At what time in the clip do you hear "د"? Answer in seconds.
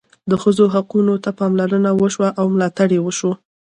0.29-0.31